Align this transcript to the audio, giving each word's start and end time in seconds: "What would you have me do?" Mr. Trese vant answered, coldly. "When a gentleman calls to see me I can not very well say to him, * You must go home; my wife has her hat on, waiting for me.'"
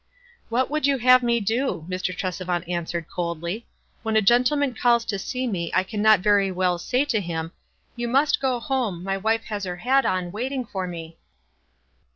"What 0.49 0.71
would 0.71 0.87
you 0.87 0.97
have 0.97 1.21
me 1.21 1.39
do?" 1.39 1.85
Mr. 1.87 2.11
Trese 2.11 2.43
vant 2.43 2.67
answered, 2.67 3.07
coldly. 3.07 3.67
"When 4.01 4.15
a 4.15 4.21
gentleman 4.23 4.73
calls 4.73 5.05
to 5.05 5.19
see 5.19 5.45
me 5.45 5.69
I 5.75 5.83
can 5.83 6.01
not 6.01 6.21
very 6.21 6.51
well 6.51 6.79
say 6.79 7.05
to 7.05 7.21
him, 7.21 7.51
* 7.73 7.95
You 7.95 8.07
must 8.07 8.41
go 8.41 8.59
home; 8.59 9.03
my 9.03 9.17
wife 9.17 9.43
has 9.43 9.63
her 9.65 9.75
hat 9.75 10.07
on, 10.07 10.31
waiting 10.31 10.65
for 10.65 10.87
me.'" 10.87 11.19